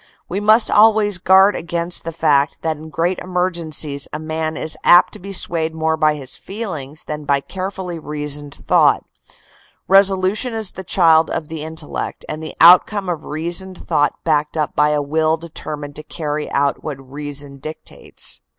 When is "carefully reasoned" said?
7.39-8.55